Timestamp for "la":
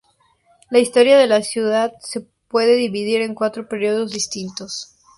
0.71-0.79, 1.27-1.43